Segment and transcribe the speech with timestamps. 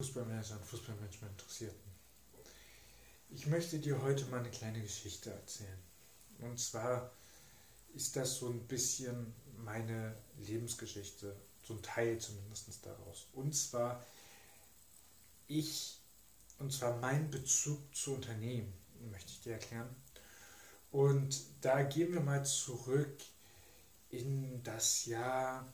[0.00, 1.90] Fußballmanager und Fußballmanagement Interessierten.
[3.30, 5.78] Ich möchte dir heute mal eine kleine Geschichte erzählen.
[6.38, 7.10] Und zwar
[7.94, 11.34] ist das so ein bisschen meine Lebensgeschichte,
[11.64, 13.26] so ein Teil zumindest daraus.
[13.32, 14.06] Und zwar
[15.48, 15.98] ich,
[16.60, 18.72] und zwar mein Bezug zu Unternehmen,
[19.10, 19.88] möchte ich dir erklären.
[20.92, 23.18] Und da gehen wir mal zurück
[24.10, 25.66] in das Jahr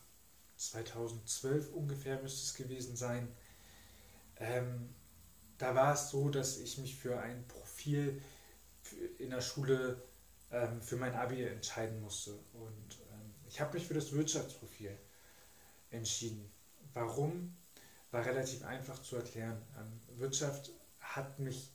[0.57, 3.29] 2012 ungefähr müsste es gewesen sein.
[4.39, 4.95] Ähm,
[5.59, 8.21] da war es so, dass ich mich für ein Profil
[9.19, 10.03] in der Schule
[10.51, 12.33] ähm, für mein Abi entscheiden musste.
[12.53, 14.97] Und ähm, ich habe mich für das Wirtschaftsprofil
[15.91, 16.51] entschieden.
[16.93, 17.57] Warum?
[18.11, 19.61] War relativ einfach zu erklären.
[19.79, 20.71] Ähm, Wirtschaft
[21.01, 21.71] hat mich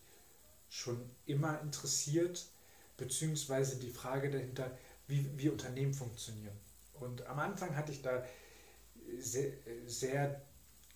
[0.69, 2.45] schon immer interessiert,
[2.97, 6.57] beziehungsweise die Frage dahinter, wie, wie Unternehmen funktionieren.
[6.93, 8.23] Und am Anfang hatte ich da
[9.17, 9.51] sehr,
[9.87, 10.41] sehr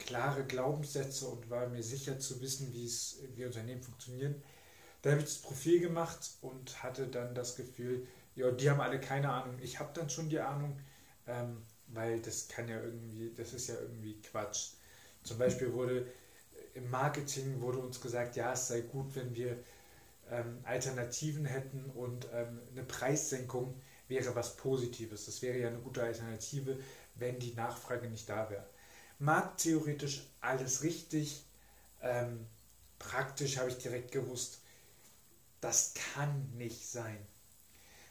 [0.05, 4.35] klare Glaubenssätze und war mir sicher zu wissen, wie es wie Unternehmen funktionieren.
[5.02, 8.99] Da habe ich das Profil gemacht und hatte dann das Gefühl, ja, die haben alle
[8.99, 9.57] keine Ahnung.
[9.62, 10.79] Ich habe dann schon die Ahnung,
[11.27, 14.71] ähm, weil das kann ja irgendwie, das ist ja irgendwie Quatsch.
[15.24, 16.07] Zum Beispiel wurde
[16.74, 19.57] im Marketing wurde uns gesagt, ja, es sei gut, wenn wir
[20.31, 23.76] ähm, Alternativen hätten und ähm, eine Preissenkung
[24.07, 25.26] wäre was Positives.
[25.26, 26.77] Das wäre ja eine gute Alternative,
[27.15, 28.65] wenn die Nachfrage nicht da wäre.
[29.24, 31.46] Mag theoretisch alles richtig,
[32.02, 32.46] ähm,
[32.99, 34.60] praktisch habe ich direkt gewusst,
[35.62, 37.26] das kann nicht sein.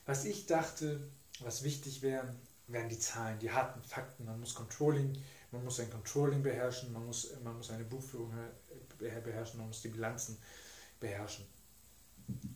[0.07, 1.07] Was ich dachte,
[1.41, 2.35] was wichtig wäre,
[2.67, 4.25] wären die Zahlen, die harten Fakten.
[4.25, 8.33] Man muss Controlling, man muss ein Controlling beherrschen, man muss, man muss eine Buchführung
[8.99, 10.39] beherrschen, man muss die Bilanzen
[10.99, 11.45] beherrschen.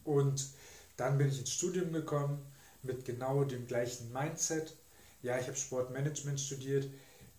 [0.03, 0.48] Und
[0.97, 2.51] dann bin ich ins Studium gekommen
[2.83, 4.75] mit genau dem gleichen Mindset.
[5.20, 6.89] Ja, ich habe Sportmanagement studiert,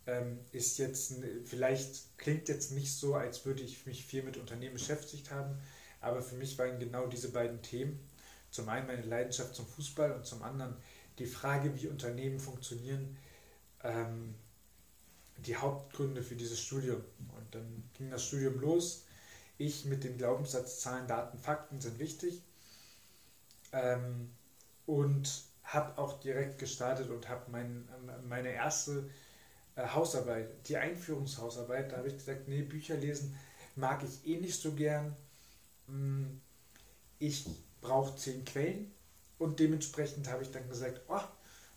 [0.07, 1.13] ähm, ist jetzt,
[1.45, 5.59] vielleicht klingt jetzt nicht so, als würde ich mich viel mit Unternehmen beschäftigt haben,
[6.01, 7.99] aber für mich waren genau diese beiden Themen.
[8.49, 10.75] Zum einen meine Leidenschaft zum Fußball und zum anderen
[11.19, 13.17] die Frage, wie Unternehmen funktionieren,
[13.83, 14.35] ähm,
[15.37, 17.03] die Hauptgründe für dieses Studium.
[17.35, 19.05] Und dann ging das Studium los.
[19.57, 22.41] Ich mit dem Glaubenssatz, Zahlen, Daten, Fakten sind wichtig.
[23.73, 24.31] Ähm,
[24.85, 27.87] und habe auch direkt gestartet und habe mein,
[28.27, 29.09] meine erste
[29.77, 33.37] Hausarbeit, die Einführungshausarbeit, da habe ich gesagt, nee, Bücher lesen
[33.75, 35.15] mag ich eh nicht so gern.
[35.87, 36.41] Hm,
[37.19, 37.45] ich
[37.81, 38.91] brauche zehn Quellen
[39.37, 41.21] und dementsprechend habe ich dann gesagt, oh,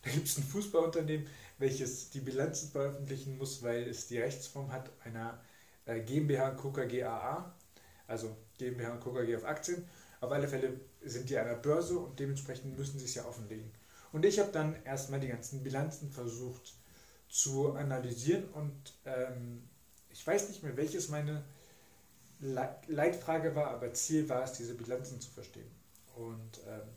[0.02, 1.26] da gibt es ein Fußballunternehmen,
[1.58, 5.40] welches die Bilanzen veröffentlichen muss, weil es die Rechtsform hat einer
[5.84, 6.72] äh, GmbH und.
[6.88, 7.54] GAA,
[8.06, 9.12] also GmbH und Co.
[9.12, 9.86] KG auf Aktien.
[10.20, 13.70] Auf alle Fälle sind die an der Börse und dementsprechend müssen sie es ja offenlegen.
[14.12, 16.74] Und ich habe dann erstmal die ganzen Bilanzen versucht
[17.30, 19.62] zu analysieren und ähm,
[20.10, 21.44] ich weiß nicht mehr, welches meine
[22.40, 25.70] Leitfrage war, aber Ziel war es, diese Bilanzen zu verstehen.
[26.16, 26.88] Und ähm,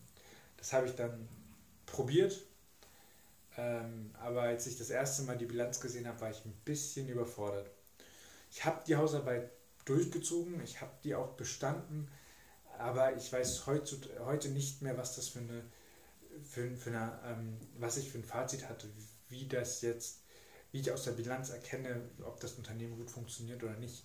[0.58, 1.28] das habe ich dann
[1.86, 2.42] probiert.
[3.58, 7.08] Ähm, aber als ich das erste Mal die Bilanz gesehen habe, war ich ein bisschen
[7.08, 7.70] überfordert.
[8.52, 9.52] Ich habe die Hausarbeit
[9.86, 12.10] durchgezogen, ich habe die auch bestanden,
[12.80, 15.64] aber ich weiß heute, nicht mehr, was das für eine,
[16.44, 18.88] für, für eine ähm, was ich für ein Fazit hatte,
[19.30, 20.23] wie das jetzt
[20.74, 24.04] wie ich aus der Bilanz erkenne, ob das Unternehmen gut funktioniert oder nicht.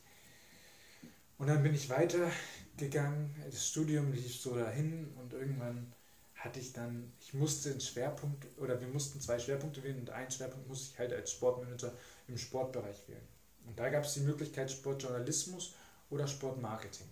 [1.39, 5.93] Und dann bin ich weitergegangen, das Studium lief so dahin und irgendwann
[6.35, 10.31] hatte ich dann, ich musste einen Schwerpunkt oder wir mussten zwei Schwerpunkte wählen und einen
[10.31, 11.93] Schwerpunkt musste ich halt als Sportmanager
[12.29, 13.27] im Sportbereich wählen.
[13.67, 15.75] Und da gab es die Möglichkeit Sportjournalismus
[16.11, 17.09] oder Sportmarketing.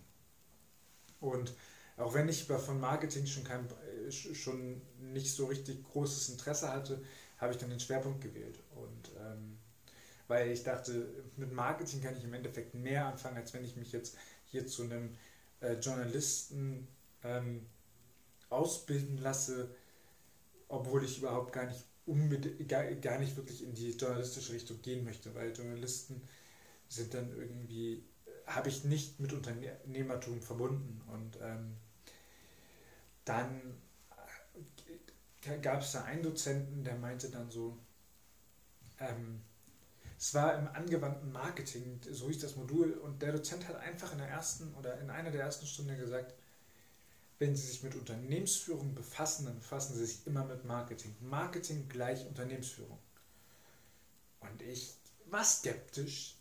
[1.19, 1.53] Und
[1.97, 3.67] auch wenn ich von Marketing schon, kein,
[4.05, 7.01] äh, schon nicht so richtig großes Interesse hatte,
[7.37, 8.59] habe ich dann den Schwerpunkt gewählt.
[8.75, 9.57] Und ähm,
[10.27, 13.91] weil ich dachte, mit Marketing kann ich im Endeffekt mehr anfangen, als wenn ich mich
[13.91, 15.15] jetzt hier zu einem
[15.61, 16.87] äh, Journalisten
[17.23, 17.65] ähm,
[18.49, 19.69] ausbilden lasse,
[20.67, 21.83] obwohl ich überhaupt gar nicht
[22.67, 26.21] gar, nicht wirklich in die journalistische Richtung gehen möchte, weil Journalisten
[26.87, 28.03] sind dann irgendwie,
[28.45, 31.01] habe ich nicht mit Unternehmertum verbunden.
[31.07, 31.75] Und ähm,
[33.25, 33.59] dann
[35.55, 37.77] gab es da einen Dozenten, der meinte dann so,
[38.99, 39.41] ähm,
[40.17, 44.17] es war im angewandten Marketing, so hieß das Modul, und der Dozent hat einfach in
[44.17, 46.33] der ersten oder in einer der ersten Stunden gesagt,
[47.39, 51.15] wenn Sie sich mit Unternehmensführung befassen, dann befassen Sie sich immer mit Marketing.
[51.21, 52.97] Marketing gleich Unternehmensführung.
[54.39, 54.95] Und ich
[55.25, 56.35] war skeptisch,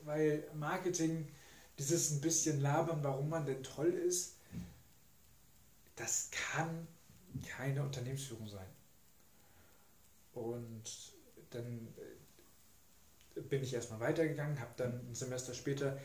[0.00, 1.30] weil Marketing,
[1.78, 4.36] dieses ein bisschen labern, warum man denn toll ist,
[5.96, 6.86] das kann
[7.42, 8.66] keine Unternehmensführung sein.
[10.32, 11.12] Und
[11.50, 11.88] dann
[13.36, 15.98] äh, bin ich erstmal weitergegangen, habe dann ein Semester später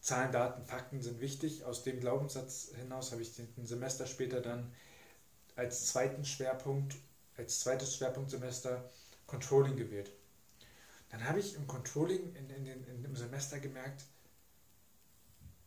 [0.00, 1.64] Zahlen, Daten, Fakten sind wichtig.
[1.64, 4.72] Aus dem Glaubenssatz hinaus habe ich ein Semester später dann
[5.54, 6.96] als zweiten Schwerpunkt,
[7.36, 8.90] als zweites Schwerpunktsemester
[9.26, 10.10] Controlling gewählt.
[11.10, 14.04] Dann habe ich im Controlling in, in, in, in, im Semester gemerkt,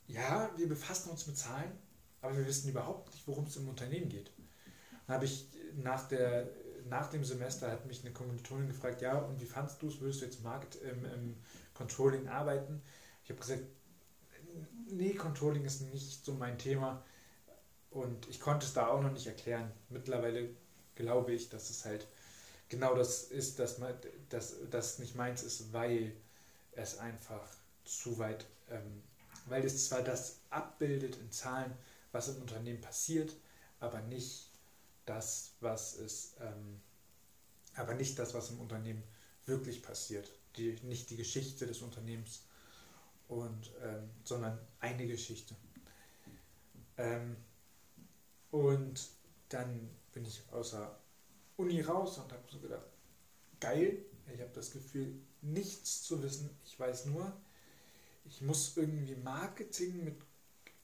[0.07, 1.71] ja, wir befassen uns mit Zahlen,
[2.25, 4.31] aber wir wissen überhaupt nicht, worum es im Unternehmen geht.
[5.07, 6.49] Dann habe ich nach, der,
[6.89, 9.99] nach dem Semester hat mich eine Kommilitonin gefragt, ja, und wie fandest du es?
[9.99, 11.35] Würdest du jetzt Markt im, im
[11.73, 12.81] Controlling arbeiten?
[13.23, 13.63] Ich habe gesagt,
[14.89, 17.03] nee, Controlling ist nicht so mein Thema.
[17.91, 19.71] Und ich konnte es da auch noch nicht erklären.
[19.89, 20.49] Mittlerweile
[20.95, 22.07] glaube ich, dass es halt
[22.69, 23.93] genau das ist, dass man,
[24.29, 26.13] dass das nicht meins ist, weil
[26.71, 27.47] es einfach
[27.85, 29.01] zu weit, ähm,
[29.45, 31.71] weil es zwar das abbildet in Zahlen,
[32.15, 33.35] was im Unternehmen passiert,
[33.81, 34.49] aber nicht
[35.05, 36.79] das, was es, ähm,
[37.75, 39.03] aber nicht das, was im Unternehmen
[39.45, 42.43] wirklich passiert, die, nicht die Geschichte des Unternehmens,
[43.27, 45.55] und, ähm, sondern eine Geschichte.
[46.97, 47.35] Ähm,
[48.51, 49.09] und
[49.49, 50.97] dann bin ich außer
[51.57, 52.85] Uni raus und habe so gedacht,
[53.59, 56.49] geil, ich habe das Gefühl, nichts zu wissen.
[56.63, 57.33] Ich weiß nur,
[58.25, 60.15] ich muss irgendwie Marketing mit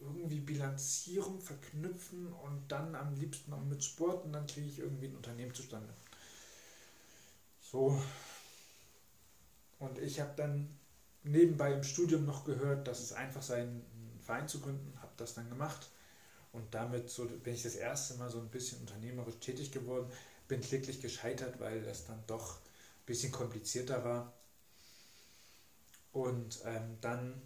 [0.01, 5.07] irgendwie Bilanzierung verknüpfen und dann am liebsten auch mit Sport und dann kriege ich irgendwie
[5.07, 5.94] ein Unternehmen zustande.
[7.62, 8.01] So.
[9.80, 10.69] Und ich habe dann
[11.24, 15.33] nebenbei im Studium noch gehört, dass es einfach sei, einen Verein zu gründen, habe das
[15.33, 15.89] dann gemacht
[16.51, 20.12] und damit so bin ich das erste Mal so ein bisschen unternehmerisch tätig geworden,
[20.47, 24.33] bin kläglich gescheitert, weil das dann doch ein bisschen komplizierter war.
[26.12, 27.42] Und ähm, dann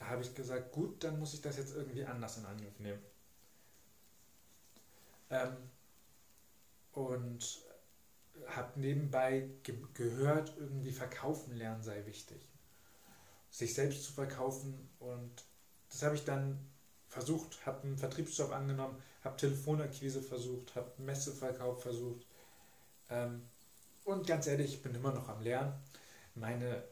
[0.00, 3.02] habe ich gesagt, gut, dann muss ich das jetzt irgendwie anders in Angriff nehmen.
[5.30, 5.56] Ähm,
[6.92, 7.60] und
[8.46, 12.48] habe nebenbei ge gehört, irgendwie verkaufen lernen sei wichtig.
[13.50, 15.44] Sich selbst zu verkaufen und
[15.90, 16.58] das habe ich dann
[17.08, 22.26] versucht, habe einen Vertriebsjob angenommen, habe Telefonakquise versucht, habe Messeverkauf versucht.
[23.10, 23.42] Ähm,
[24.04, 25.72] und ganz ehrlich, ich bin immer noch am Lernen.
[26.34, 26.84] Meine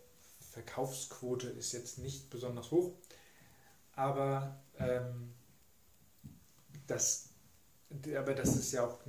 [0.56, 2.94] Verkaufsquote ist jetzt nicht besonders hoch,
[3.92, 5.34] aber ähm,
[6.86, 7.28] das,
[8.16, 9.00] aber das ist ja auch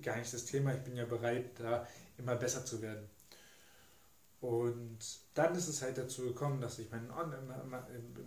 [0.00, 0.74] gar nicht das Thema.
[0.74, 1.84] Ich bin ja bereit, da
[2.18, 3.10] immer besser zu werden.
[4.40, 4.98] Und
[5.34, 7.34] dann ist es halt dazu gekommen, dass ich meinen On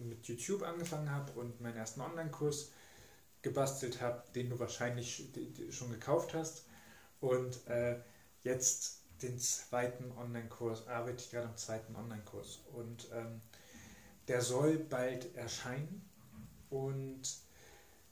[0.10, 2.74] mit YouTube angefangen habe und meinen ersten Online-Kurs
[3.42, 5.30] gebastelt habe, den du wahrscheinlich
[5.70, 6.66] schon gekauft hast.
[7.22, 8.02] Und äh,
[8.44, 12.60] jetzt den zweiten Online-Kurs, arbeite ich gerade am zweiten Online-Kurs.
[12.74, 13.42] Und ähm,
[14.28, 16.08] der soll bald erscheinen.
[16.70, 17.22] Und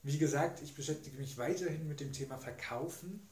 [0.04, 3.28] wie gesagt, ich beschäftige mich weiterhin mit dem Thema Verkaufen.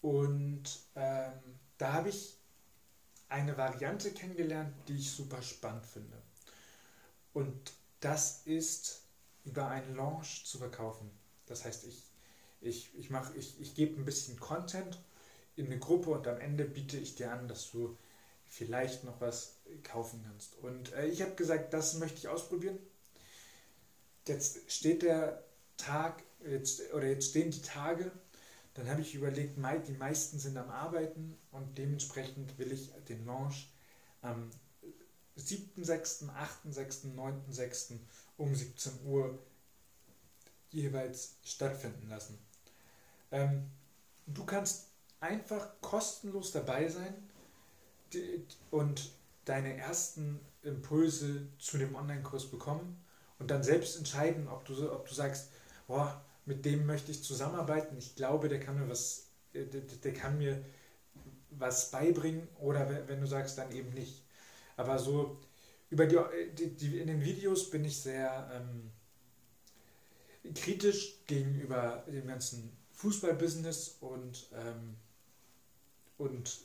[0.00, 0.64] Und
[0.94, 1.32] ähm,
[1.78, 2.36] da habe ich
[3.28, 6.16] eine Variante kennengelernt, die ich super spannend finde.
[7.32, 9.02] Und das ist
[9.44, 11.10] über einen Launch zu verkaufen.
[11.46, 12.02] Das heißt, ich,
[12.60, 14.98] ich, ich, ich, ich gebe ein bisschen Content
[15.56, 17.96] in eine Gruppe und am Ende biete ich dir an, dass du
[18.46, 20.56] vielleicht noch was kaufen kannst.
[20.56, 22.78] Und äh, ich habe gesagt, das möchte ich ausprobieren.
[24.26, 25.42] Jetzt steht der
[25.76, 28.12] Tag, jetzt, oder jetzt stehen die Tage
[28.76, 33.72] dann habe ich überlegt, die meisten sind am Arbeiten und dementsprechend will ich den Launch
[34.20, 34.50] am
[35.38, 37.98] 7.6., 8.6., 9.6.
[38.36, 39.38] um 17 Uhr
[40.70, 42.38] jeweils stattfinden lassen.
[43.32, 43.70] Ähm,
[44.26, 44.88] du kannst
[45.20, 47.14] einfach kostenlos dabei sein
[48.70, 49.10] und
[49.44, 53.02] deine ersten Impulse zu dem Online-Kurs bekommen
[53.38, 55.50] und dann selbst entscheiden, ob du, ob du sagst,
[55.86, 57.96] boah, mit dem möchte ich zusammenarbeiten.
[57.96, 60.64] Ich glaube, der kann mir was, der, der kann mir
[61.50, 64.24] was beibringen oder wenn du sagst, dann eben nicht.
[64.76, 65.40] Aber so
[65.90, 68.92] über die, die in den Videos bin ich sehr ähm,
[70.54, 74.96] kritisch gegenüber dem ganzen Fußballbusiness und, ähm,
[76.18, 76.58] und,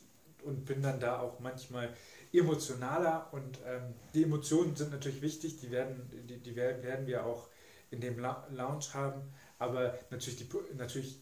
[0.43, 1.93] und bin dann da auch manchmal
[2.33, 7.49] emotionaler und ähm, die Emotionen sind natürlich wichtig, die werden, die, die werden wir auch
[7.89, 9.21] in dem Lounge haben,
[9.59, 11.19] aber natürlich, die, natürlich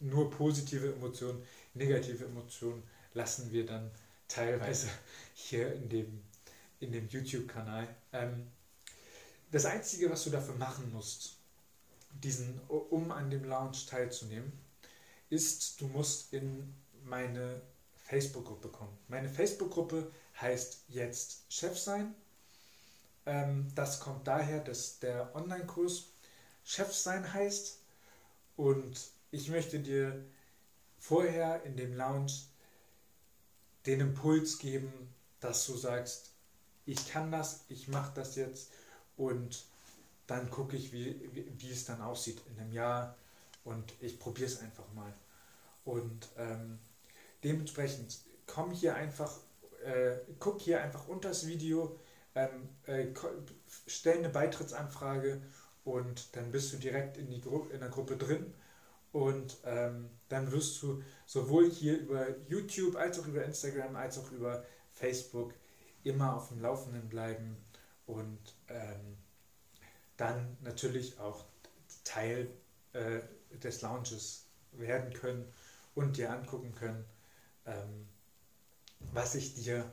[0.00, 1.42] nur positive Emotionen,
[1.74, 2.82] negative Emotionen
[3.14, 3.90] lassen wir dann
[4.28, 4.88] teilweise
[5.34, 6.22] hier in dem,
[6.80, 7.88] in dem YouTube-Kanal.
[8.12, 8.46] Ähm,
[9.50, 11.36] das Einzige, was du dafür machen musst,
[12.22, 14.52] diesen, um an dem Lounge teilzunehmen,
[15.28, 17.62] ist, du musst in meine
[17.96, 18.96] Facebook-Gruppe kommen.
[19.08, 22.14] Meine Facebook-Gruppe heißt jetzt Chef sein.
[23.26, 26.06] Ähm, das kommt daher, dass der Online-Kurs
[26.64, 27.78] Chef sein heißt.
[28.56, 30.24] Und ich möchte dir
[30.98, 32.32] vorher in dem Lounge
[33.86, 34.92] den Impuls geben,
[35.40, 36.32] dass du sagst,
[36.84, 38.70] ich kann das, ich mache das jetzt
[39.16, 39.64] und
[40.26, 43.16] dann gucke ich, wie, wie, wie, es dann aussieht in einem Jahr
[43.64, 45.12] und ich probiere es einfach mal.
[45.84, 46.78] Und ähm,
[47.44, 49.38] dementsprechend komm hier einfach,
[49.84, 51.98] äh, guck hier einfach unter das Video,
[52.34, 53.08] ähm, äh,
[53.86, 55.42] stell eine Beitrittsanfrage
[55.84, 58.54] und dann bist du direkt in, die Gru in der Gruppe drin.
[59.12, 64.30] Und ähm, dann wirst du sowohl hier über YouTube als auch über Instagram als auch
[64.30, 65.52] über Facebook
[66.04, 67.56] immer auf dem Laufenden bleiben
[68.06, 69.16] und ähm,
[70.16, 71.44] dann natürlich auch
[72.04, 72.50] Teil
[72.92, 73.20] äh,
[73.58, 75.52] des Launches werden können
[75.94, 77.04] und dir angucken können,
[77.66, 78.08] ähm,
[79.12, 79.92] was ich dir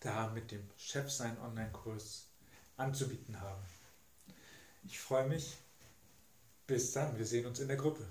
[0.00, 2.26] da mit dem Chefsein Online-Kurs
[2.76, 3.62] anzubieten habe.
[4.84, 5.56] Ich freue mich.
[6.66, 8.06] Bis dann, wir sehen uns in der Gruppe.